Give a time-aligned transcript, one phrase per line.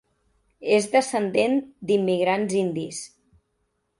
[0.77, 1.53] És descendent
[1.91, 3.03] d'immigrants indis.